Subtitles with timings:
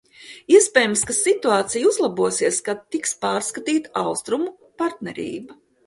[0.53, 4.53] Iespējams, ka situācija uzlabosies, kad tiks pārskatīta Austrumu
[4.85, 5.65] partnerība.